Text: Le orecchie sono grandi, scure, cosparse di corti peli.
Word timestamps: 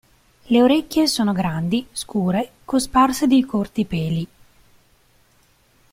Le 0.47 0.61
orecchie 0.63 1.05
sono 1.05 1.31
grandi, 1.31 1.85
scure, 1.91 2.53
cosparse 2.65 3.27
di 3.27 3.45
corti 3.45 3.85
peli. 3.85 4.27